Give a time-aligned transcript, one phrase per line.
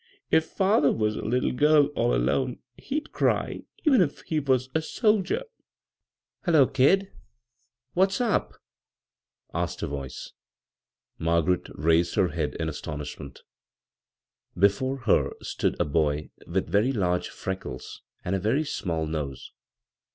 [0.31, 4.81] "If father was a little girl all alcme he'd cry even if he was a
[4.81, 5.43] soldier
[6.43, 7.17] I ""Hullo, kid I
[7.93, 8.53] What's up?
[9.05, 10.31] '* asked a voice.
[11.19, 13.41] Margaret raised her head in astxmishnieDt
[14.57, 19.51] Before her stood a boy with very large freckles and a very small nose.